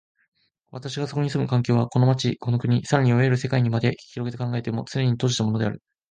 [0.71, 5.83] 私がそこに住む環境は、この町、この国、更にいわゆる世界にまで拡げて考えても、つねに閉じたものである。